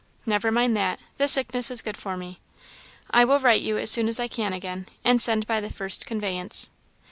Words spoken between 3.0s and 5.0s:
"I will write you as soon as I can again,